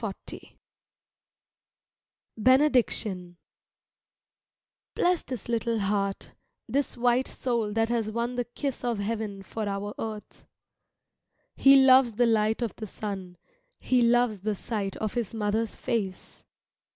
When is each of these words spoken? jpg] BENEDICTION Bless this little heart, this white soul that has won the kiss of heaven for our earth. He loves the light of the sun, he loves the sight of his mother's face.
jpg] 0.03 0.55
BENEDICTION 2.41 3.37
Bless 4.95 5.21
this 5.21 5.47
little 5.47 5.77
heart, 5.77 6.31
this 6.67 6.97
white 6.97 7.27
soul 7.27 7.71
that 7.73 7.89
has 7.89 8.09
won 8.09 8.33
the 8.33 8.45
kiss 8.45 8.83
of 8.83 8.97
heaven 8.97 9.43
for 9.43 9.69
our 9.69 9.93
earth. 9.99 10.47
He 11.55 11.75
loves 11.75 12.13
the 12.13 12.25
light 12.25 12.63
of 12.63 12.75
the 12.77 12.87
sun, 12.87 13.37
he 13.79 14.01
loves 14.01 14.39
the 14.39 14.55
sight 14.55 14.97
of 14.97 15.13
his 15.13 15.35
mother's 15.35 15.75
face. 15.75 16.45